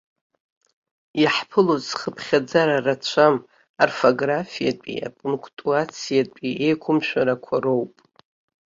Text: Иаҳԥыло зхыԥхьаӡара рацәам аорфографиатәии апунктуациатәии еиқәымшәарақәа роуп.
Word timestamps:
Иаҳԥыло 1.21 1.75
зхыԥхьаӡара 1.85 2.77
рацәам 2.85 3.35
аорфографиатәии 3.81 5.05
апунктуациатәии 5.07 6.59
еиқәымшәарақәа 6.65 7.55
роуп. 7.63 7.93